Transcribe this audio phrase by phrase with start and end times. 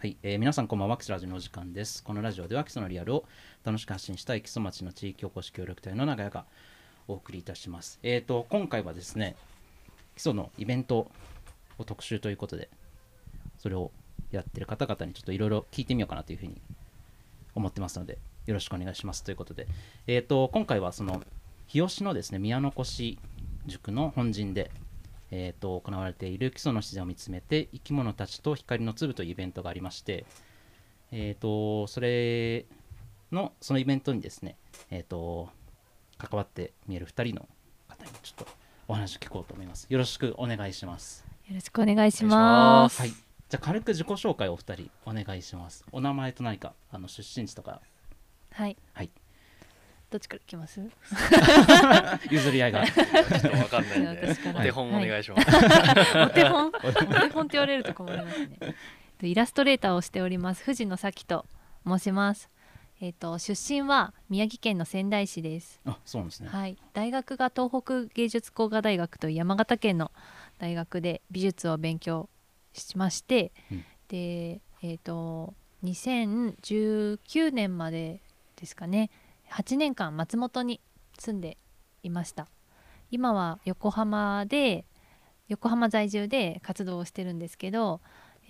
[0.00, 2.04] はい、えー皆さんこんばんは基礎ラジのお時間です。
[2.04, 3.24] このラジオでは基礎のリアルを
[3.64, 6.44] 楽しく発信したい基礎町の地域おこし協力隊の長屋が
[7.08, 7.98] お送りいたします。
[8.04, 9.34] えっ、と今回はですね
[10.14, 11.10] 基礎のイベント
[11.78, 12.68] を特集ということで
[13.58, 13.90] それを
[14.30, 16.62] やってる方々にちょっといろいろ聞いてみようかなというふうに
[17.56, 19.24] 思ってますのでよろしくお願いします。
[19.24, 19.66] ということで
[20.06, 21.24] えっ、と今回はその
[21.66, 23.16] 日吉のですね宮の越
[23.66, 24.70] 塾の本陣で
[25.30, 30.24] えー、と行われている基礎の自然を見つめて生き物たちと光の粒というイベントがありまして、
[31.12, 32.66] えー、とそれ
[33.30, 34.56] のそのイベントにですね、
[34.90, 35.50] えー、と
[36.16, 37.48] 関わって見える2人の
[37.88, 38.46] 方にちょっと
[38.88, 39.86] お話を聞こうと思います。
[39.88, 41.24] よろしくお願いします。
[41.46, 43.00] よろしくお願いします。
[43.00, 45.84] はい、じゃあ軽く自己紹介をお二人お願いします。
[45.92, 47.82] お名前と何かあの出身地とか
[48.52, 48.76] はい。
[48.94, 49.10] はい
[50.10, 50.80] どっちから来ます？
[52.30, 55.48] 譲り合いがちょっとわかんないんでお手本お願いします、
[56.18, 58.58] お手本、お手本って言われると困りますね。
[59.18, 61.44] とイラストレーターをしております藤野咲と
[61.86, 62.48] 申します。
[63.00, 65.80] えっ、と出身は宮城県の仙台市です。
[65.84, 66.48] あそうなんですね。
[66.48, 66.76] はい。
[66.94, 70.10] 大学が東北芸術工科大学という山形県の
[70.58, 72.28] 大学で美術を勉強
[72.72, 75.52] しまして、うんでえっ、と
[75.84, 78.20] 2019年まで
[78.56, 79.10] ですかね
[79.52, 80.80] 8年間松本に
[81.18, 81.56] 住んで
[82.02, 82.48] いました
[83.10, 84.84] 今は横浜で
[85.48, 88.00] 横浜在住で活動をしてるんですけど、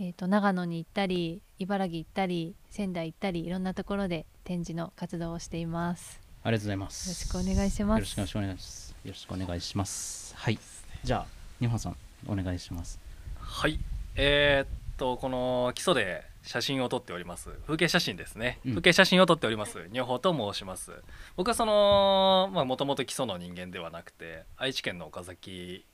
[0.00, 7.14] えー、と長野に行ったり茨城行ったり仙台行ったりいろんなところで展示の活動をしていますありがとうございまよろす。
[7.14, 8.94] しくお願いしますよろしくお願いします。
[9.04, 10.34] よろしくお願いします。
[10.36, 10.58] はい。
[11.04, 11.26] じゃあ、
[11.60, 12.98] 日本さん、お願いします。
[13.38, 13.78] はい
[14.16, 17.50] えーっとこの基礎で写真を撮っております。
[17.66, 18.70] 風景写真ですね、うん。
[18.70, 19.86] 風景写真を撮っております。
[19.92, 20.92] 女宝と申します。
[21.36, 25.84] 僕はそのまあもともと基礎の人間ではなくて愛知県の岡崎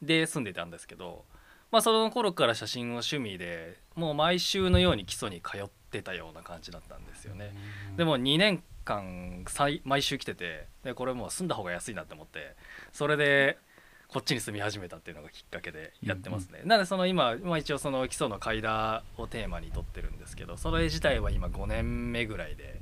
[0.00, 1.26] で住んでたんですけど
[1.70, 7.54] まあその頃から写真を趣味でもう毎週のように基礎に通ってたような感じだったんですよね。
[7.98, 9.44] でも2年間
[9.84, 12.56] 毎週来ててでこれもう住んだ方が安いなって思って
[12.92, 13.58] それで
[14.08, 22.80] こっちに住み始めたっていうのがきっかけでやってますね、なのでその今、まあ、一応その基礎の階段をテーマにとってるんですけどそれ自体は今5年目ぐらいで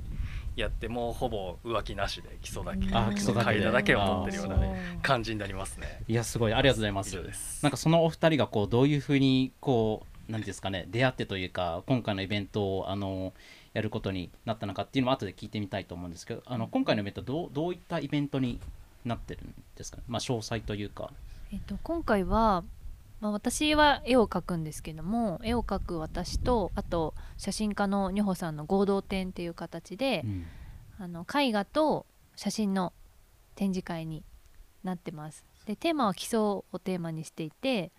[0.55, 6.01] やってもうほぼ浮気なしで基礎だけあ基礎階段だけを取ってるようなね感じになりますね。
[6.07, 7.63] いや、すごい、ありがとうございます。
[7.63, 13.33] なんかそのお二人がこうどういうふうにこうなんですかね出会ってというか今回のイベントをあの
[13.73, 18.59] やることになったのかっていうのも後で聞いてみたいと思うんですけどあの今回のイベントどうどういったイベントに
[19.07, 21.11] なってるんですかねまあ詳細というか
[21.51, 22.65] えっと、今回は、
[23.21, 30.45] まあ、私は絵を描くんですけども絵を描く私とあと写真家の女穂さんの合同展っていう形で、うん
[30.99, 32.91] あの絵画と写真の
[33.55, 34.23] 展示会に
[34.83, 35.45] なってます。
[35.65, 37.91] でテーマは基礎をテーマにしていて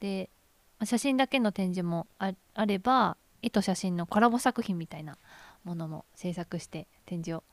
[0.00, 0.30] で
[0.78, 5.18] まあ写真だけの展示もああれば絵と写真のコラボ作品みたいな
[5.64, 7.44] ものも制作して展示を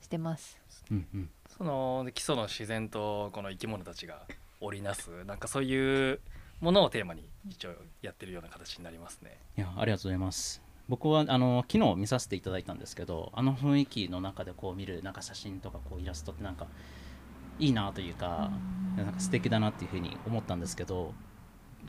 [0.00, 0.58] してます。
[0.90, 4.22] うんうんその基礎の自然とこの生き物たちが
[4.60, 6.20] 織りなすなんかそういう
[6.60, 9.38] ものをテーマに一応やってるような形になりますね。
[9.56, 10.60] いやありがとうございます。
[10.88, 16.66] 僕はあの昨日見させていただいたんですけどあの雰囲気の中でこう見るなんか写真とかこうイラストってなんか
[17.58, 18.50] いいなというか
[18.96, 21.14] なんか素敵だなっていうふうに思ったんですけど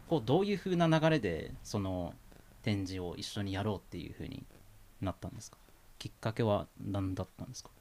[0.08, 2.14] こうどういうふうな流れでその
[2.62, 4.46] 展示を一緒にやろうっていうふうに
[5.02, 5.58] なったんですか？
[5.98, 7.72] きっかけは何だったんですか？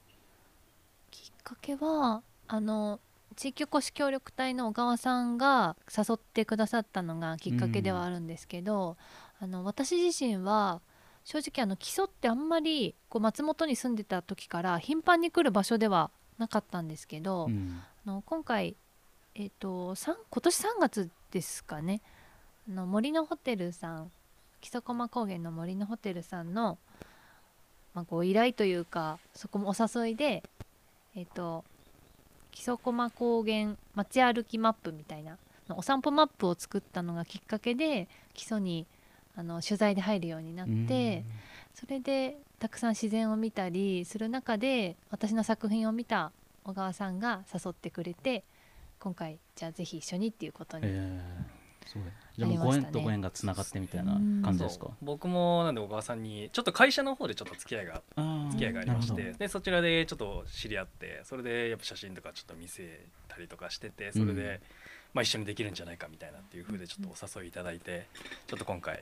[1.45, 2.99] かけはあの
[3.35, 8.97] 地域おこし協力隊の小川さんが誘ってくださったのがきっかけではあるんですけど、
[9.39, 10.81] あの私自身は
[11.23, 17.81] 正直あの基礎ってあんまりこう松本に住んでた時から頻繁に来る場所ではなかったんですけど、うん。
[18.07, 18.75] あの今回、
[19.35, 22.01] えっとさん今年3月ですかね
[22.69, 24.11] あの森のホテルさん
[24.61, 26.77] 木曽駒高原の森のホテルさんの、
[27.93, 30.43] まあ、ご依頼というかそこもお誘いで
[31.15, 31.63] えっ、と
[32.51, 35.37] 木曽駒高原街歩きマップみたいな
[35.67, 38.85] のお散歩マップを作ったのがきっかけで基礎に
[39.35, 41.25] あの取材で入るようになって、
[41.73, 46.31] それでたくさん自然を見たりする中で私の作品を見た
[46.63, 48.43] 小川さんが誘ってくれて
[48.99, 50.87] 今回じゃあぜひ一緒にっていうことに、
[52.37, 54.85] じゃあもうご縁とご縁がつながってみたいな感じですか？
[54.85, 54.95] そう。
[55.01, 58.01] 僕もなんで小川さんにちょっと会社の方でちょっと付き合いが
[58.51, 64.59] 付き合いがありましてでそちらでちょっと知り合ってそれでやっぱ写真とかちょっと見せたりとかしててそれで、うん。
[65.13, 68.05] まあ、一緒にできるんじゃないかみたいなっていう風でちょっとお誘いいただいて
[68.47, 69.01] ちょっと今回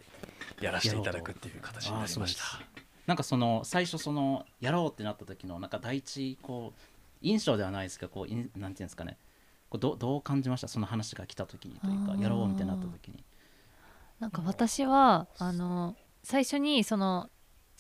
[0.62, 2.44] やらせていただくっていう形になりました。
[3.08, 6.80] なんかその最初そのやろうってなった時のなんか第一こう
[7.24, 9.18] 印象ではないですけどこうなんていうんですかね？
[9.78, 10.68] どどう感じました？
[10.68, 13.24] その話が来た時にというかやろうみたいになった時に。
[14.20, 17.30] なんか私はあの最初にその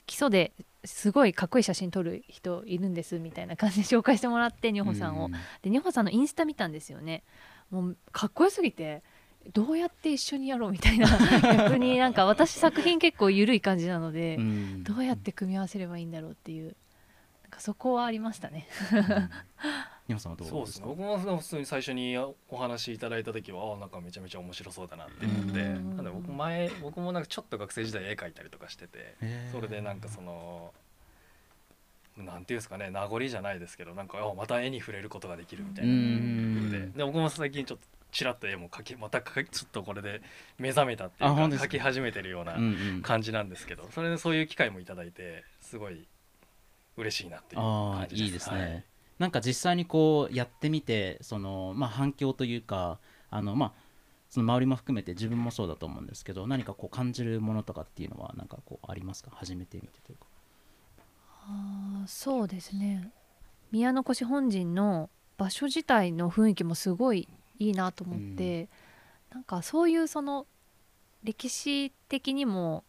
[0.06, 0.52] 基礎で
[0.84, 5.30] すごいかっこいい写真撮る人いるんですみたいな感じで紹介してもらってニョホさんを、
[5.62, 7.24] でニョホさんのインスタ見たんですよね。
[7.72, 9.02] もうかっこよすぎて
[9.54, 11.08] どうやって一緒にやろうみたいな。
[11.42, 14.84] 逆になんか私作品結構緩い感じなので、うん。
[14.84, 16.76] どうやって組み合わせればいいんだろうっていう
[17.44, 18.68] なんかそこはありましたね。
[20.08, 20.88] ニョさんはどうそうですすね。
[20.88, 25.96] 僕も普通に最初にお話いただいた時はあなんかめちゃめちゃ面白そうだなって思ってうん。
[25.96, 29.16] なんで僕前僕もなんかちょっと学生時代絵描いたりとかしてて
[29.52, 30.74] それでなんかその
[32.18, 35.92] なんていうんですかね名残じゃないですけどなんかあまた絵に触れることができるみたいな。
[35.92, 36.70] うん。
[36.70, 40.22] でで僕も最近ちょっとちらっと絵も描きまたちょっとこれで
[40.60, 43.02] 目覚めたっていうか描き始めてるようなうんうん。
[43.02, 46.06] 感じなんですけどそれでそういう機会もいただいてすごい
[46.98, 48.24] 嬉しいなっていう感じです。
[48.24, 48.84] いいですね、はい
[49.24, 53.00] なんか実際にこうやってみてその、まあ、反響というか
[53.30, 53.74] あの、まあ、
[54.30, 59.32] その周りも含めて自分もそうだと思うんですけど何かこう感じるものとかっていうのはなんかこうありますか？
[59.34, 60.26] 初めて見てというか。
[61.48, 63.12] あーそうですね。
[63.72, 67.30] 宮の越本陣の場所自体の雰囲気もすごい
[67.60, 68.68] いいなと思って、
[69.32, 70.46] なんかそういうその
[71.24, 72.84] 歴史的にも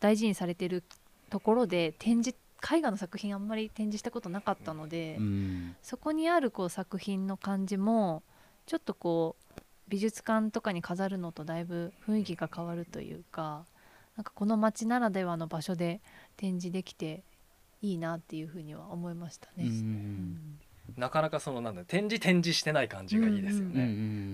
[0.00, 0.82] 大事にされてる
[1.28, 2.34] ところで展示
[2.72, 8.22] 絵画の作品あんまり展示したことなかったので、うんそこにあるこう作品の感じも
[8.66, 13.66] ちょっとこう美術館とかに飾るのとだいぶ雰囲気が変わるというか
[14.16, 16.00] なんかこの街ならではの場所で
[16.36, 17.22] 展示できて
[17.82, 19.64] いいなっていうふうには思いましたね。
[19.64, 20.60] うんうん
[20.96, 23.84] なかなかそのなんだ展示展示してない感じがいいですようんうね。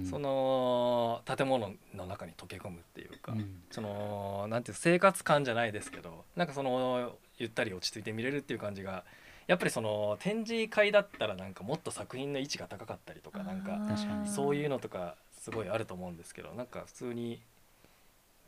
[0.03, 9.05] んその建物の中に溶け込むっていうか、うんそのなんていう生活感じゃないですけどなんかそのゆったり落ち着いて見れるっていう感じが
[9.47, 13.79] やっぱりその展示会だったらなんかもっと作品の位置が高かったりとかなんか
[14.27, 17.41] そういうのとかすごいあると思うんですけどなんか普通に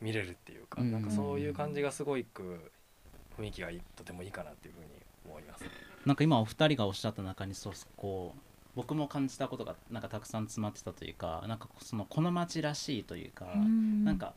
[0.01, 2.71] 見れるっていうか、うんなんかそういう感じがすごいく
[3.39, 4.87] 雰囲気がとてもいいかなっていうふうに
[5.25, 5.63] 思います。
[6.05, 8.39] なんか今お二人がおっしゃった中にそうこう
[8.75, 14.03] 僕も感じたことがなんかたくさん詰まってたというかなんかそのこの街らしいというか、うん。
[14.03, 14.33] なんか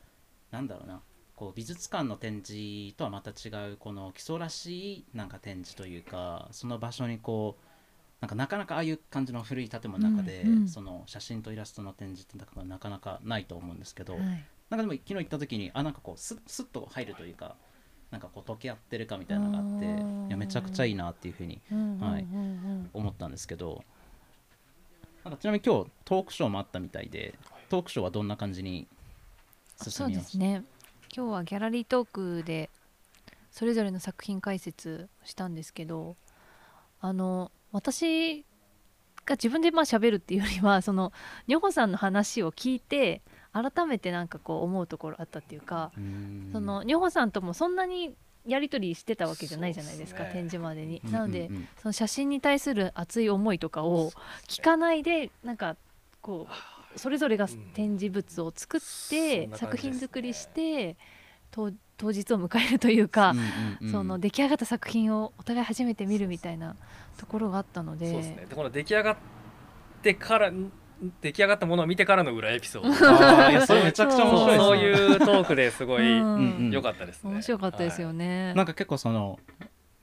[0.51, 1.01] なんだろうな
[1.35, 7.65] こう美術館の展示とはまた違うこの基礎らしいなんか展示というかその場所にこう
[8.21, 10.67] なんかなかなかああいう感じの古い建物の中で、うんうん。
[10.67, 14.21] その写真とイラストの展示ってなかなかないと思うんですけど、はい。
[14.21, 17.55] なんかでも昨日行った時にあなんかこうスッスッと入るというか
[18.11, 19.85] なんかこう溶け合ってるかみたいなのがあって
[20.29, 22.25] いやめちゃくちゃいいなっていうふうにうんはい
[22.93, 23.83] 思ったんですけど
[25.25, 27.33] なんかちなみに今日トークショーもあったみたいで
[27.69, 28.87] トークショーはどんな感じに
[29.75, 30.25] そう進みました？
[30.25, 30.63] ですね。
[31.15, 32.69] 今日はギャラリートークで
[33.51, 36.15] それぞれの作品解説したんですけど
[37.01, 38.45] あの私
[39.25, 41.11] が自分でまあ喋るっていうよりはその
[41.47, 43.21] ニョホさんの話を聞いて
[43.63, 45.91] 改めてなんかこう思うところあったっていうか、
[46.51, 48.15] そのニョホさんともそんなに
[48.45, 50.29] やり取りしてたわけじゃないじゃないですかね。
[50.31, 51.01] 展示までに。
[51.03, 54.11] うんなので、うんうんその写真に対する熱い思いとかを
[54.47, 55.75] 聞かないでなんか
[56.21, 56.47] こ
[56.95, 59.75] うそれぞれがうん展示物を作っそて作ん。
[59.75, 60.95] ね品作りして
[61.51, 63.37] 当当日を迎えるというかうん。
[63.37, 63.45] うん。
[63.81, 66.75] うんその出来上がった作品をお互い初めて見るみたいな
[67.17, 68.11] ところがあったので。
[68.11, 68.45] そうですね。
[68.49, 69.17] でこの出来上がっ
[70.01, 70.71] てからん
[71.21, 72.89] 出来上がったものを見てからの裏エピソード。
[73.09, 75.07] あーいや それめちゃくちゃ面白いですね。
[75.07, 76.25] そういうトークですごいうん。
[76.25, 78.53] うんうん良かったですね面白かったですよね。
[78.55, 79.39] なんか結構その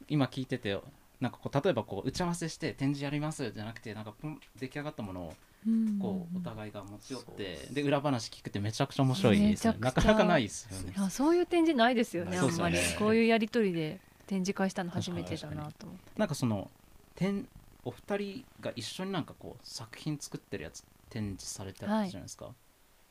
[0.09, 0.78] 今聞いてて
[1.21, 5.35] なんかこう例えばこう打ち合わせして展示やりますじゃなくてなんかポン出来上がったものを
[5.66, 6.42] うんこうおうん。
[6.42, 10.92] 互いが持ち寄ってで裏話聞くってめちゃくちゃ面白いですなかなかないですよね。
[10.97, 12.78] いやそういう展示ないですよねあそうんまり。
[12.99, 16.02] こういうやり取りで展示会したの初めてだなと思って。
[16.16, 16.71] なんかその
[17.14, 17.49] 展
[17.85, 22.49] お二人が一緒になんかこう作品作ってるやつ展示されてたじゃないですか、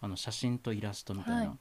[0.02, 1.52] あの写真とイラストみたいな、はい。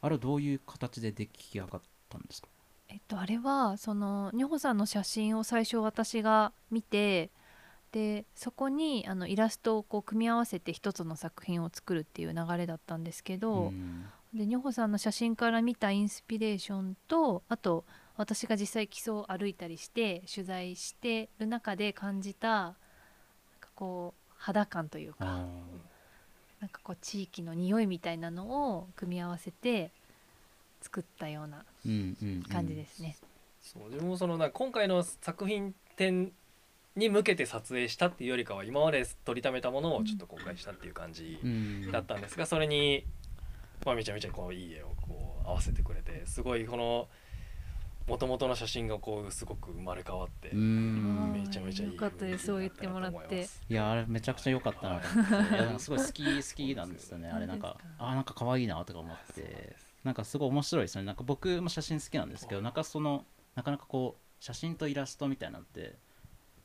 [0.00, 2.48] あれはどういう形で出来上がったんですか？
[2.88, 7.30] えっと、あれはそのニョホさんの写真を最初私が見て
[7.92, 14.06] でそこにあのイラストをこう組み合わせて一つの作品を作るっていう流れだったんですけど、ん。
[14.34, 17.84] でニョホさんの写真から見たインスピレーションとあと
[18.16, 22.74] 私が実際基礎を歩いたりして取材してる中で感じた
[23.74, 25.46] こう肌感というかあ
[26.60, 29.90] なんかこう地域の匂いみたいなのを組み合わせて
[30.80, 32.42] 作ったようなーうんうんうん。
[32.44, 33.16] 感じですね。
[33.60, 36.32] そう自分もそのなんか今回の作品展
[36.96, 41.92] に向けて撮影したっていうよりかは今まで撮りためたものをちょっと公開したっていう感じうん。
[41.92, 43.04] だったんですがそれに、
[43.86, 47.08] まあ、めちゃめちゃこういい絵をこう合わせてくれてすごいこの
[48.06, 52.46] 元々の写真がこうすごく生まれ変わってめちゃめちゃいいよかったです。
[52.46, 53.48] そう言ってもらって。
[53.68, 55.54] いやあれめちゃくちゃ良かったなと思って。
[55.54, 57.46] いやなんかすごい好き好きなんですよねあれ。
[57.46, 59.76] なんかあーなんか可愛いなとか思って。
[60.04, 61.04] なんかすごい面白いですね。
[61.04, 65.96] なんか僕も写真好きなんですけどなんかそのなかなかこう写真とイラストみたいなのって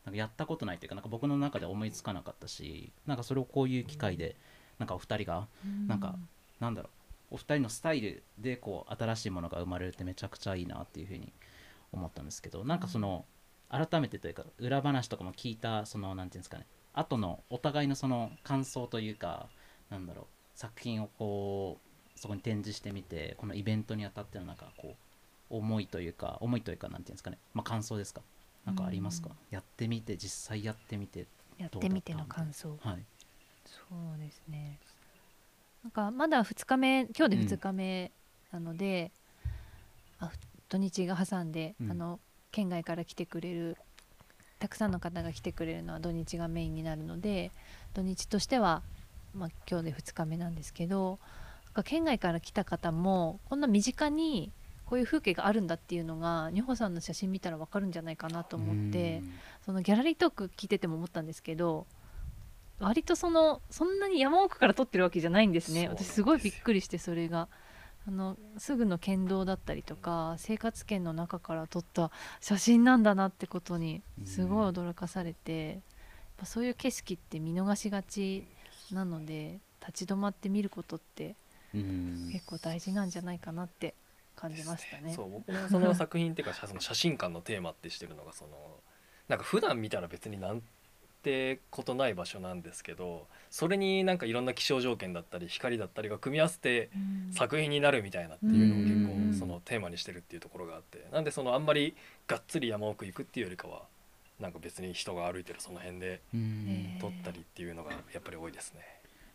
[0.06, 4.36] なんかやったことないというかなんか僕の中で思いつかなかったしなんかそれをこういう機会で
[4.80, 5.48] なんかお二人が
[5.86, 6.16] なんか
[6.60, 6.97] なんだろう
[7.30, 11.34] お二人のスタイルでこう新しいものが生まれるってめちゃくちゃいいなっていうふうに
[11.92, 13.26] 思ったんですけどなんかその
[13.70, 19.48] 改めてというか裏話とかも聞いたそのなんていうんですかね後のお互いのその感想というか
[19.90, 21.80] なんだろう作品をこ
[22.16, 24.96] うそこに展示してみてこのイベントにあたってのなんかこ
[25.52, 28.22] う思いというか思いというかなんていうんですかねまあ感想ですか？
[28.66, 31.26] なんかありますか、やってみて実際やってみて
[31.58, 32.78] やってみての感想。
[32.82, 33.06] はい。
[33.66, 33.80] そ
[34.16, 34.78] うですね
[35.88, 38.12] なんかまだ2日目今日で2日目
[38.52, 39.14] なので、
[40.20, 40.32] あ
[40.68, 42.20] 土日が挟んで、うんあの
[42.52, 43.78] 県外から来てくれる
[44.60, 47.52] たくさんの方が来てくれるのは土日がメインになるので
[47.94, 48.82] 土日としては、
[49.36, 51.20] まあ、今日で2日目なんですけど
[51.84, 54.52] 県外から来た方もこんな身近に
[54.86, 59.22] こういう風景があるんだっていうのが二穂さんの写真見たら分かるんじゃないかなと思って。
[59.66, 61.86] そのギャラリートーク聞いてても思ったんですけど
[62.80, 65.88] 割とそのそんなに山奥から撮ってるわけじゃないんですね。
[65.90, 67.48] 私すごいびっくりしてそれが。
[68.08, 75.80] あのすぐの県道だったりとか生活圏の中から撮った写真なんだなってことにすごい驚かされて、やっ
[76.38, 78.48] ぱそういう景色って見逃しがち
[78.94, 81.36] なので立ち止まって見ることって
[81.76, 82.30] うん。
[82.32, 83.94] 結構大事なんじゃないかなって
[84.38, 85.14] 感じましたね。
[85.14, 88.52] そう僕もその作品っていうかその写真館のテーマってしてるのがその
[89.28, 90.64] なんか普段見たら別になん
[91.24, 97.34] てことない場所なんですけどそれになんかいろんな気象条件だったり光だったりが組み合わせてうん。
[97.34, 101.96] 作品になるみたいなっていうのをうん結構そのテーマにしてるっていうところがあってなんでそのあんまり
[102.28, 103.84] がっつり山奥行くっていうよりかは
[104.40, 106.22] なんか別に人が歩いてるその辺で
[107.02, 108.82] 撮ったりっていうのがやっぱり多いですね。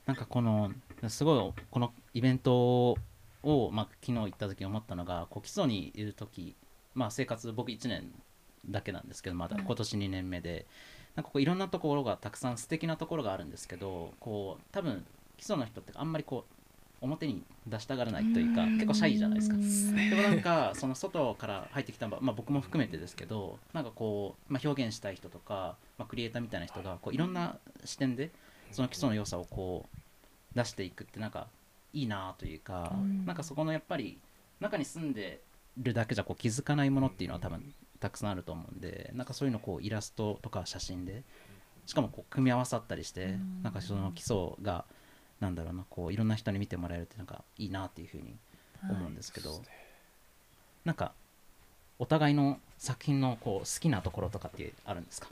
[0.06, 0.72] なんかこの
[1.08, 2.96] すごいこのイベント
[3.42, 6.56] を、まあ、昨日行った時に思ったのがこう基礎にいる時、
[6.94, 8.12] まあ、生活僕1年
[8.68, 9.64] だけなんですけどまだはい。
[9.64, 10.66] 今年2年目で、
[11.16, 15.04] なんかこういろんなところがたくさん素敵なところがあるんですけどこう多分
[15.36, 16.54] 基礎の人ってあんまりこう
[17.04, 19.56] 表に出したがらないというか結構シャイじゃないですか。
[19.56, 28.30] でもなんかその外から入ってきた、まあ、僕も含めてですけどなんかこう、まあ、表現したい人とか、まあ、クリエイターみたいな人がこういろんな視点で
[28.70, 31.48] その基礎の良さをこう出していくってなんか
[31.92, 33.26] いいなというか、うん。
[33.26, 34.18] なんかそこのやっぱり
[34.60, 35.40] 中に住んで
[35.78, 41.22] るだけじゃこう気づかないものっていうのは多分たくさんあると思うんでなんかそういうのをこうイラストとか写真で
[41.86, 43.62] しかもこう組み合わさったりして、うん。
[43.62, 44.84] なんかその基礎が
[45.40, 48.36] なんだろうなこういろんな人に見てもらえるってなんかいいなっていうふうに
[48.88, 49.60] 思うんですけど、
[50.84, 51.12] なんか
[51.98, 55.28] お互いの作品のこう好きなところとかってあるんですか？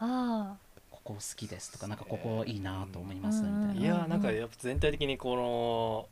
[0.00, 0.56] あ
[0.90, 3.80] ここ好きですとかなんかここいいなと思いますみたいな。
[3.80, 6.08] いやーなんかやっぱ全体的にこ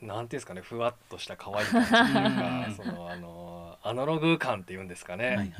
[0.00, 2.74] のなんていうんですかねふわっとした可愛い感じというかうん。
[2.74, 5.50] そのあのアナログ感っていうんですかね、はいはい。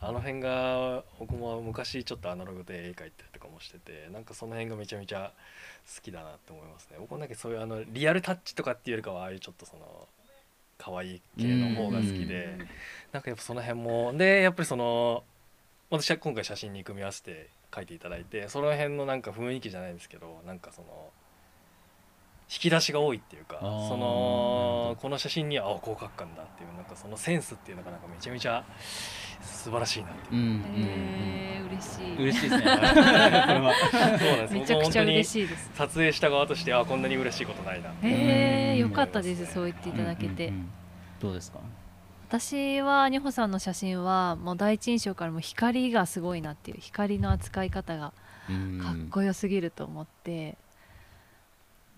[0.00, 5.32] あ、の辺が僕も昔ちょっとアナログで絵描いたりとかもしててなんかその辺がめちゃめちゃ
[5.96, 6.96] 好きだなって思いますね。
[7.00, 10.06] 僕もなんかそういうあのリアルタッチとかっていうよりかはああいうちょっとその
[10.76, 12.58] 可愛い系の方が好きで
[13.12, 15.24] なんかやっぱその辺もでやっぱりその
[15.88, 21.10] 私は今回写真に組み合わせて描いていただいてその辺のなんか雰囲気じゃないですけどなんかその
[22.52, 25.00] 引き出しが多いっていうかそのど。
[25.00, 28.62] この写真にはあこう描くかんだっていうなんかそのセンスっていうのがなんかめちゃめちゃ
[29.40, 30.42] 素晴らしいなっていう。
[30.42, 32.22] うんうんえー、嬉しい。
[32.22, 32.64] 嬉しいですね。
[34.52, 35.70] めちゃくちゃ嬉しいです。
[35.74, 38.78] 撮影した側としてあこんなに嬉しいことないなえー、うん。
[38.90, 39.46] よかったです。
[39.46, 40.72] そう言っていただけて、うんうんうん
[41.22, 41.60] どうですか？
[42.28, 48.12] 私はニホさんの写真はもう第一印象からも光がすごいなっていう光の扱い方が
[48.82, 50.56] かっこよすぎると思って、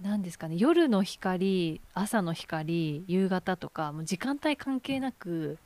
[0.05, 5.57] なんですかね夜の光朝の光夕方とかもう時間帯関係なく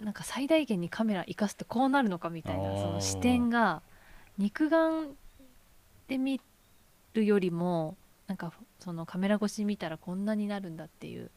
[0.00, 3.80] なんか最大限にカメラ生かすとこうなるのかみたいなその視点が
[4.36, 5.08] 肉眼
[6.08, 6.40] で見
[7.14, 11.30] るよりもなんかそのカメラ越しに見たらこんなになるんだっていう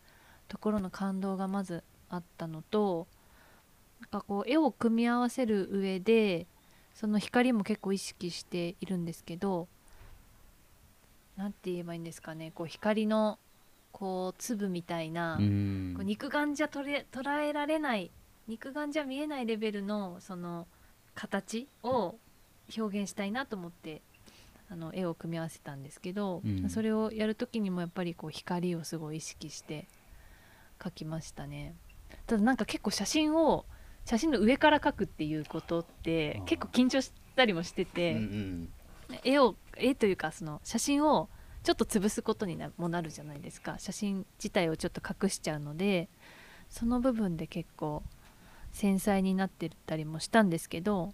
[0.49, 3.07] ところの感動がまずあったのと
[4.01, 6.45] なんかこう絵を組み合わせる上で
[6.93, 9.67] その光も結構意識しているんですけど
[11.37, 12.51] なんて言えばいいんですかね。
[12.51, 13.39] こう光の
[13.91, 15.93] こう粒みたいな、うん。
[15.95, 18.11] こう肉眼じゃ捉え捉えられない
[18.47, 20.67] 肉眼じゃ見えないレベルのその
[21.15, 22.15] 形を
[22.77, 24.01] 表現したいなと思って
[24.69, 26.69] あの絵を組み合わせたんですけど、うん。
[26.69, 29.87] それをやる時にもやっぱりこう光をすごい意識して
[30.79, 31.75] 描きましたね。
[32.27, 33.65] ただなんか結構写真を
[34.05, 38.69] 写真の上から描くっていうことって結構緊張したりもしてうて、んうん
[39.23, 41.29] 絵を絵というかその写真を
[41.63, 43.75] ちょっと潰すことになもなるじゃないですか。
[43.79, 46.09] 写真自体をちょっと隠しちゃうので
[46.69, 48.03] その部分で結構
[48.71, 51.13] 繊細になってたりもしたんですけど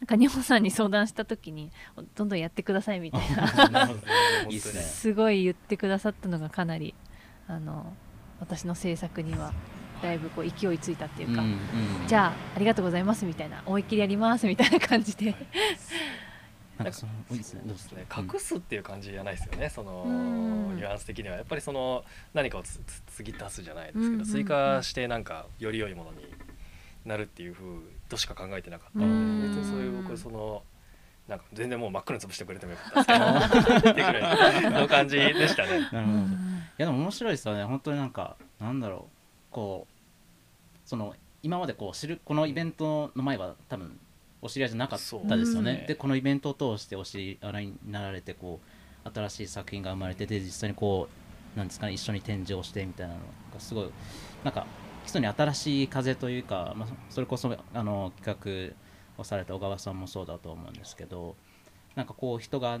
[0.00, 1.70] なんか日本さんに相談した時に
[2.14, 3.88] どんどんやってくださいみたいな。
[4.60, 6.94] すごい言ってくださったのがかなり
[7.48, 7.94] あの
[8.40, 9.52] 私の制作には
[10.02, 11.58] だいぶこう勢いついたっていうか、うんうん。
[12.06, 15.34] じゃあありがとうございますみたいな思いっきりやりますみたいな感じで
[16.78, 17.62] なんかそのいいですね。
[17.64, 18.06] どうですね。
[18.16, 20.10] 隠すっていう感じじゃないですよねそのう
[20.72, 20.76] ん。
[20.76, 21.28] ニュアンス的に。
[21.28, 22.04] はやっぱりその
[22.34, 26.26] 何かをつつ継ぎ足すじゃないですけど、追加してなんかより良いものに
[27.04, 29.42] なるっていうふうとしか考えてなかったので、うん。
[29.42, 30.62] 別にそういう僕その
[31.28, 35.80] なんか全然もう真っ黒に潰してくれてもよかったですけど ってぐらいの感じでしたね。
[35.92, 36.18] なるほど。
[36.18, 36.22] い
[36.78, 37.64] やでも面白いですよね。
[37.64, 39.16] 本当になんかなんだろう。
[39.50, 43.98] こうその今までこう知るこのイベントの前は多分
[44.42, 45.84] お知り合いじゃなかったですよね、う。
[45.84, 48.60] んでこのイベントを通してお知り合いになられてこ
[49.04, 51.08] う新しい作品が生まれてで実際にこ
[51.54, 53.20] うなんですかね一緒に展示をしてみたいなの
[53.52, 53.90] がすごい
[54.44, 54.66] なんか
[55.04, 58.74] 基礎に新しい風というか、まあ、それこそあの企
[59.16, 61.36] 画をされた小川さんもそうだと思うんですけど
[61.94, 62.80] なんかこう人が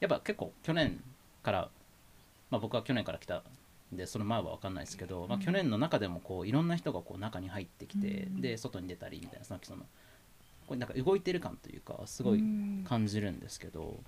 [0.00, 1.02] やっぱ結構去年
[1.42, 1.68] から、
[2.50, 3.42] まあ、僕は去年から来た
[3.94, 8.40] んでその前は分かんないですけど、まあ、去年の中でもこういろんな人がこう中に入ってきて、うん。
[8.40, 9.84] で外に出たりみたいなそのその
[10.70, 12.44] これなんか動いてる感というかすごい
[12.84, 13.98] 感じるんですけど、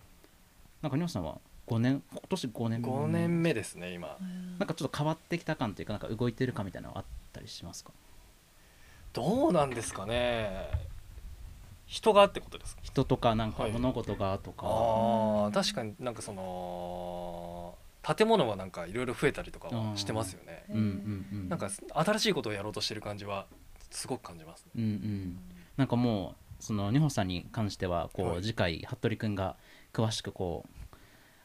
[0.80, 4.16] なんかニョさんは5年今年5年5年目ですね今。
[4.60, 7.90] なんかちょっと変わってきた感というかなんか動いてる感みたいなのはあったりしますか？
[9.12, 10.70] どうなんですかね。
[11.86, 12.82] 人がってことですか？
[12.84, 13.72] 人とかなんかはい。
[13.72, 20.62] 物事がとか、あー確かになんかその建物はなんかいろいろ増えたりとかはしてますよね。
[20.68, 20.76] うん。
[20.76, 23.46] うんうんなんか新しいことをやろうとしてる感じは
[23.90, 25.38] すごく感じますうんうん。
[25.76, 28.42] なんかもうその二穂さんに関してはこう、はい。
[28.42, 29.56] 次回服部君が
[29.92, 30.94] 詳しくこう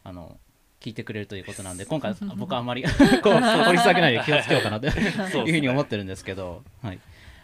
[0.04, 0.38] あの
[0.80, 2.84] 聞いてくれるということなんで 今回僕はあまり
[3.24, 4.92] こう掘り下げないで気をつけようかなという
[5.52, 7.00] ふうに思ってるんですけど、はい、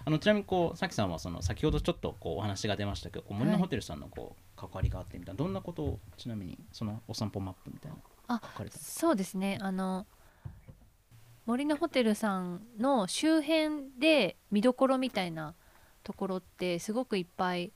[0.06, 9.58] あのちなみにこうさきさんはその先ほどちょっとこうお話が出ましたけどこう森のホテルさんのこう関わりがあってみたいなどんなことをちなみにそのお散歩マップみたいなあ書かれたんですそうですね。
[9.60, 10.06] あの
[11.46, 15.56] 森のホテルさんの周辺で見どころみたいな
[16.04, 17.72] ところってすごくいっぱい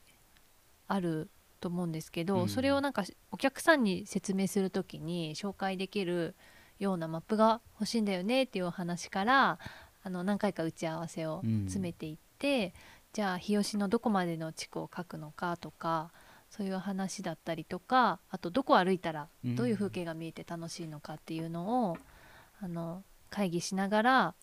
[0.88, 2.50] あると思うんですけど、うん。
[2.50, 6.36] それをなんかお客さんに説明する時に紹介できる
[6.80, 9.60] ようなマップが欲しいんだよねっていうお話から
[10.04, 12.74] あの何回か打ち合わせを詰めていって、
[13.14, 16.12] じゃあ日吉のどこまでの地区を描くのかとか
[16.50, 19.56] そういう話だったりとかあとどこ歩いたらうん。
[19.56, 21.98] どういう風景が見えて楽しいのかっていうのを、
[22.62, 24.36] あの会議しながら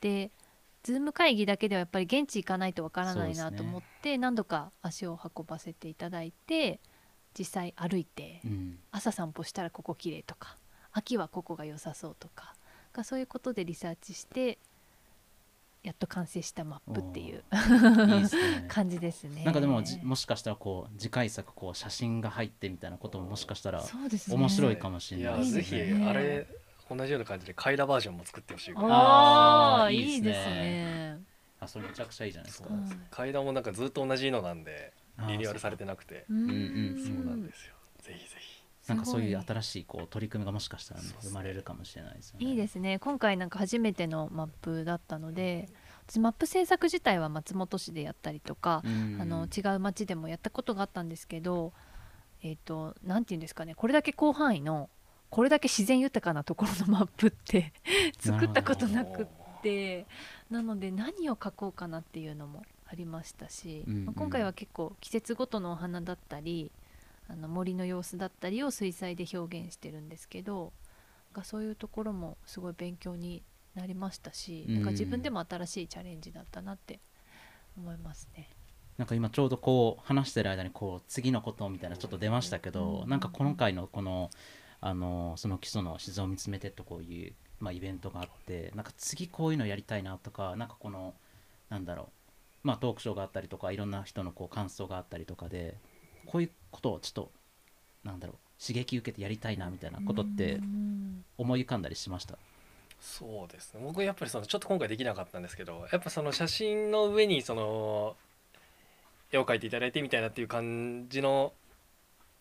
[0.00, 0.30] で
[0.82, 6.80] ズーム会議だけではやっぱり現地行かないとわからないなと思って、何度か足を運ばせていただいて
[7.38, 8.78] 実際歩いて、うん。
[8.90, 10.56] 朝散歩したらここ綺麗とか
[10.92, 12.54] 秋はここが良さそうとか
[12.92, 14.58] がそういうことでリサーチして
[15.82, 17.42] やっと完成したマップっていうね。
[18.68, 19.44] 感じですね。
[19.44, 23.82] なんかでもじもしかしたらこう次回作こう写真が入ってみたいなことももしかしたら
[24.28, 25.78] 面白いかもしれいないですね。
[25.78, 26.46] やぜひあれ
[26.88, 30.71] 同じような感じでカイラバージョンも作ってほしいああいいいですね。
[31.62, 32.68] あそれめちゃくちゃいいじゃないですか。
[33.10, 34.92] 階段もなんかずっと同じのなんで
[35.28, 36.24] リニューアルされてなくて。
[36.28, 36.34] う。
[36.34, 36.50] ん。
[36.50, 37.74] うんそうなんですよ。
[38.00, 38.62] ぜひぜひ。
[38.88, 42.46] なんかそういう新しいこう取り組みがもしかしたら、生まれるかもしれないですよね。
[42.46, 42.98] いいですね。
[42.98, 45.68] 今回なんか初めてのマップだったので
[46.08, 49.18] 私マップ制作自体は松本市でやったりとか、うん。
[49.20, 51.72] あの違う町でもやったことがあったんですけど
[52.42, 53.76] えっ、と何て言うんですかね。
[53.76, 54.90] これだけ広範囲の
[55.30, 57.72] これだけ自然豊かなところのマップって
[58.20, 59.26] 作ったことなくっ
[59.62, 60.06] て
[60.52, 64.04] なので何を描こうかなっていうのもありましたし、うんうん。
[64.04, 66.70] まあ今回は結構季節ごとのお花だったり
[67.28, 70.72] あの森の様子だったりを水彩で表現してるんですけど
[71.32, 73.42] がそういうところもすごい勉強に
[73.74, 74.74] なりましたし、うん。
[74.74, 77.00] なんか自分でも新しいチャレンジだったなって
[77.76, 78.50] 思いますね。
[78.98, 83.08] なんか今ちょうどこう話してる間にこう次のことみたいなちょっと出ましたけど、うん。
[83.08, 84.28] なんか今回のこの
[84.84, 91.14] あのその基礎の自然を見つめてとこういう、まあ、イベントがあってなんか次こういうのやりたいなとかなんかこの
[91.70, 92.10] なんだろ
[92.64, 95.76] うまあトークショーがあったりとかいろんな人のこう感想があったりとかで
[96.26, 97.30] こういうことをちょっと
[98.04, 102.36] なんだろう刺激受けてやりたいなみたいなことってうん思い浮かんだりしました？
[103.00, 108.16] そうですね僕やっぱりそのちょっと今回できなかったんですけどやっぱその写真の上にその
[109.32, 111.52] 絵を描いていただいてみたいなっていう感じの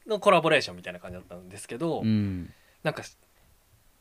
[0.07, 2.51] のコラボレーションみたいな感じだったんですけど、うん。
[2.83, 3.03] なんか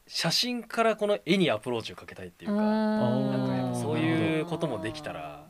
[0.06, 5.46] 写真からこの絵にアプローチをかけたいっていうかなんかやっぱそういうこともできたら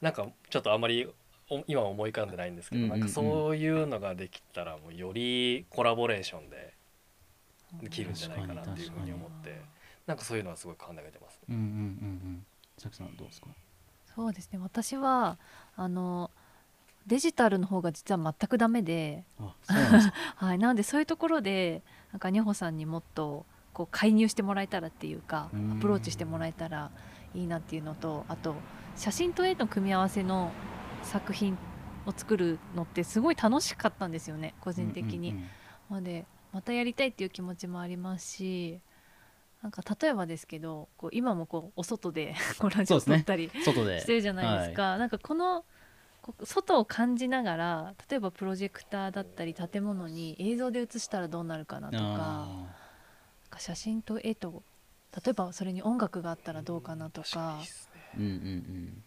[0.00, 1.08] なんかちょっとあんまり
[1.48, 3.00] お今は思い浮かんでないんですけど、うんうんうん。
[3.00, 6.74] なんかそういうのができたらもうよりコラボレーションで
[7.80, 9.60] できるんじゃないかなっていうふうに思って
[10.06, 12.46] なんかそういうのはすごい考えてます、うんうんうんうん。
[12.76, 13.46] さきさんはどうですか？
[14.14, 14.58] そうですね。
[14.60, 15.38] 私は
[15.76, 16.30] あの
[17.08, 25.72] デジタルの方が実は全くダメで、な はい、なのでそういうところでなんかニホさんにもっとこう介入してもらえたらっていうかうん。
[25.78, 26.90] アプローチしてもらえたら
[27.34, 28.56] いいなっていうのとあと
[28.96, 30.52] 写真と絵の組み合わせの
[31.02, 31.56] 作品
[32.06, 35.34] を作るのってすごい楽しかったんですよね個人的に。
[35.88, 38.80] なのでまたやりたいっていう気持ちもありますし
[39.62, 44.00] なんか例えばですけどこう今もこうお外で こうラジオ撮ったり外で。
[44.00, 45.64] してるじゃないですか、なんかこの
[46.44, 54.62] 外を感じながら例えばプロジェクターだったり建物に映像で映したらどうなるかなとか写真と絵と
[55.24, 57.58] 例えばそれに音楽があったらどうかなと確か
[58.16, 59.02] うんうんうん。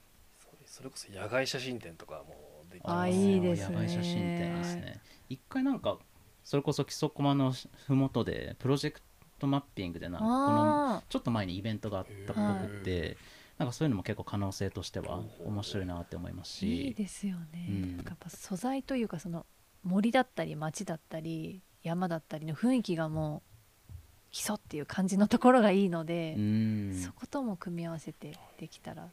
[0.66, 3.76] それこそ野外写真展とかもできあますいいですね。
[3.76, 5.02] 野外写真展ですね。
[5.30, 5.98] 一回なんか
[6.44, 7.54] それこそ基礎コマの
[7.86, 9.02] ふもとでプロジェク
[9.40, 13.18] トマッピングでなこのあちょっと前にイベントがあったっぽくって
[13.62, 17.98] なんかそういうのも結構可能性としては面白いなって思いますーいいしですよね、うん。
[17.98, 19.46] なんかやっぱ素材というかその
[19.84, 23.44] 森だったり街だったり山だったりの雰囲気がも
[23.90, 23.92] う
[24.32, 26.94] 基礎っていう感じのところがいいのでう、ん。
[26.96, 29.10] そことも組み合わせてできたら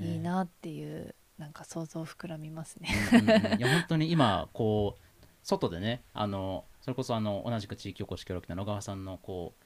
[0.00, 2.88] いいなっていうなんか想像膨らみますね。
[3.12, 3.16] う
[3.56, 9.64] んいや本当に今こう外でねあのそれこそあの同じく地域おこし協力隊の野川さんのこう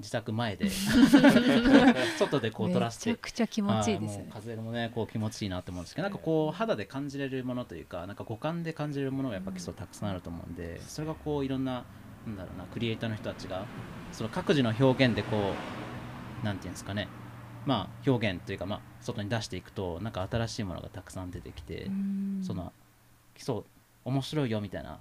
[0.00, 0.70] 自宅前で
[2.18, 3.10] 外でこう撮らせて。
[3.10, 4.28] めちゃくちゃ気持ちいいですね。
[4.32, 11.84] 風もねこう気持ちいいなと思うんですけどなんかこう肌で感じれるものというかなんか五感で感じれるものがやっぱ基礎たくさんあると思うんでそれがこういろんな
[12.26, 13.66] なんだろうなクリエイターの人たちが
[14.12, 15.52] その各自の表現でこ
[16.42, 17.08] うなんていうんですかね。
[17.66, 22.40] まあ表現というかまあ外に出していくとなんか新しいものがたくさん出てきて、うん。
[22.44, 22.72] その
[23.34, 23.62] 基礎
[24.04, 24.98] 面白いよみたいな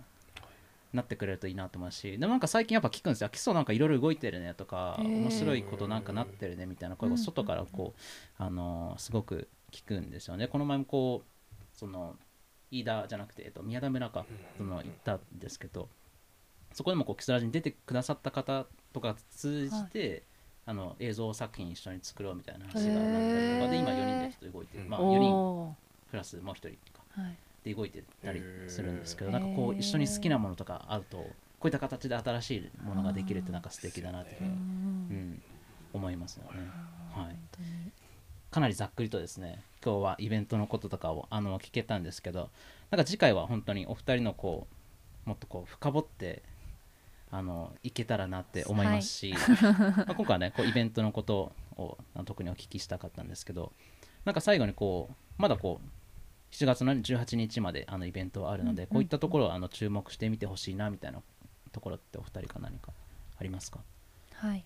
[0.97, 3.29] なってくれるといいなと思うしでもなんか最近やっぱ聞くんですよ。
[3.29, 8.01] 基礎なんかいろいろ動いてるねとか面白いことなんかなってるねみたいな声が外からこう、
[8.37, 10.47] あのーすごく聞くんですよね。
[10.47, 12.15] この前もこうその
[12.71, 14.25] 飯田じゃなくて、えっと、宮田村か
[14.57, 15.87] その行ったんですけど
[16.73, 20.23] そこでもこうキスラジに出てくださった方とか通じて、
[20.65, 25.75] あの映像作品一緒に作ろうみたいな話がなったりとかで今4人でちょっと動いてる、うんまあ、4人お
[26.09, 27.03] プラスもう1人とか。
[27.17, 31.25] ーはいで動いてたりするんですけどなんかこう一緒に好きなものとかあるとこ
[31.63, 34.55] ういった形で新しいものができるってなんか素敵だなっていうふうに、うん。
[34.55, 34.59] う
[35.15, 35.41] ん、
[35.93, 36.59] 思いますよね。
[37.11, 37.35] はい。
[38.51, 42.49] かなりざっくりとですね今日はイベントのこととかをあの聞けたんですけど
[42.91, 44.67] なんか次回は本当にお二人のこ
[45.25, 46.43] うもっとこう深掘って
[47.29, 53.73] あのいけたらなって思いますし、まあ今回はねこうイベントのことを特にお聞きしたかったんですけど
[54.23, 55.89] なんか最後にこうまだこう
[56.51, 61.21] 7月の18日まであのイベントはあるので、うんこういったところをあの注目してみてほしいなみたいな
[61.71, 62.91] ところってお二人か何か
[63.39, 63.79] ありますか？
[64.33, 64.65] はい、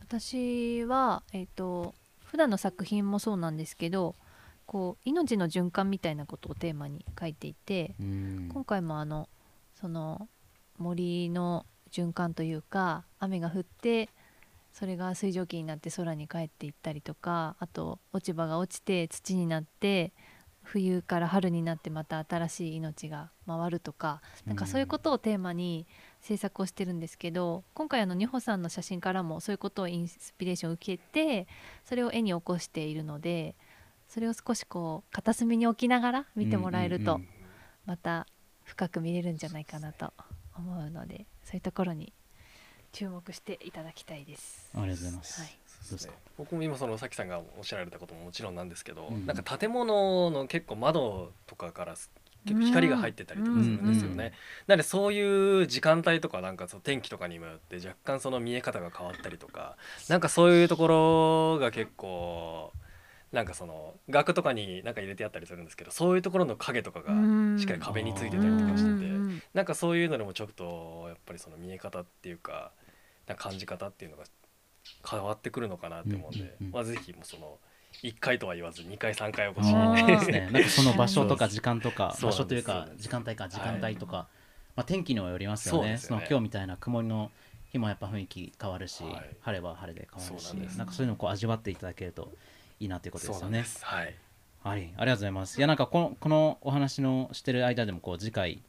[0.00, 4.14] 私は、えー、と普段の作品もそうなんですけど
[4.66, 8.50] こう命の循環みたいなことをテーマに書いていて、うん。
[8.52, 9.28] 今回もあの
[9.80, 10.28] その
[10.78, 14.08] 森の循環というか雨が降って
[14.72, 20.12] それが水蒸気になって空に帰っていったりとかあと落ち葉が落ちて土になって
[20.72, 25.84] 冬から春になってまた新しい命が回るとかなんかそういうことをテーマに
[26.20, 31.48] 制作をしてるんですけど今回あの二穂さんの写真からもそういうことをインスピレーションを受けて
[31.84, 33.56] それを絵に起こしているので
[34.08, 37.28] それを少しこう片隅に置きながら見てもらえるとうんうん。
[37.86, 38.28] また
[38.62, 40.12] 深く見れるんじゃないかなと
[40.56, 42.12] 思うのでそういうところに
[42.92, 44.70] 注目していただきたいです。
[44.74, 46.14] ありがとうございます、はいですか。
[46.38, 49.26] 僕も今そのさきさんがおっしゃられたことももちろんなんですけど、うん。
[49.26, 52.10] なんか建物の結構窓とかからす
[52.46, 54.24] 結構光が入ってたりとかするんですよね。
[54.24, 54.32] うん
[54.66, 59.76] なのでそういう時間帯とかなんかその天気とかにもよって若干その見え方が変わったりとか
[60.08, 62.72] なんかそういうところが結構
[63.32, 67.12] なんかその額とかになんか入れてあったりするんですけどそういうところの影とかが
[67.58, 72.72] しっかり壁についてたりとかしててうんなんかそういうのでもちょっとやっぱりその見え方っていうか
[73.26, 74.24] な感じ方っていうのが
[75.08, 77.58] 変わってくるのかなって思うんで、まあぜひもうその
[78.02, 79.74] 1回とは言わず2回3回お越し
[80.06, 80.18] で。
[80.18, 84.28] すね、 なんかその場所とか時間とか場所というか時間帯か時間帯とか、は
[84.76, 85.92] まあ、天気にもよりますよね。
[85.92, 87.30] ねその今日みたいな曇りの
[87.70, 89.36] 日もやっぱ雰囲気変わるし、はい。
[89.40, 92.32] 晴れは晴れで変わるしなんなんかそういうのをこう味わっていただけると
[92.78, 93.64] いいなということですよね。
[93.82, 94.14] はい。
[94.62, 95.58] はい、ありがとうございます。
[95.58, 98.62] いやなんかこのこのお話のしてる間でもこう次回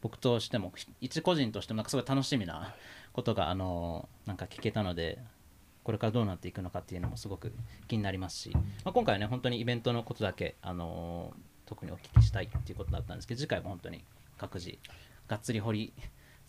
[0.00, 2.74] 僕としても一個人としてもなんかすごい楽しみな
[3.12, 5.18] ことがあのなんか聞けたので
[5.86, 7.52] これからどうなっていくのかっていうのもすごく
[7.86, 11.32] 気になりますし、まあ、今回はね本当にイベントのことだけあの
[11.64, 14.02] 特にお聞きしたいっていうことだったんですけど次回も本当に
[14.36, 14.78] 各自
[15.28, 15.92] がっつり掘り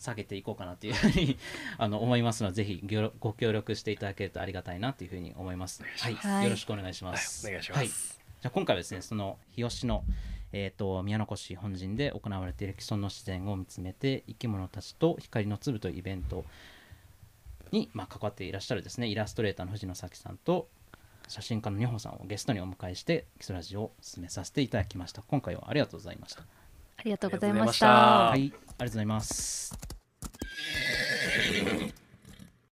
[0.00, 1.38] 下げていこうかなというふうに
[1.78, 5.84] あの思いますのでぜひごご協力していただけるとありがたいなというふうに思います。
[5.84, 6.44] はい、はい。
[6.44, 7.46] よろしくお願いします。
[7.46, 7.54] はい。
[7.54, 7.78] お願いします。
[7.78, 7.88] はい。
[7.88, 10.02] じゃあ今回はですねその日吉の
[10.50, 16.44] えー、と宮古市本陣で行われている既存の自然を見つめて生き物たちと光の粒というイベント
[17.72, 20.68] に、まあ、関わっていらっしゃるですねイラストレーターの藤野咲さんと
[21.28, 25.22] 写真家の二穂さんをゲストにお迎えして基礎ラジオを進めさせていただきました。
[25.22, 26.42] 今回はありがとうございました。
[26.96, 27.86] ありがとうございました。
[28.30, 29.78] はいありがとうございます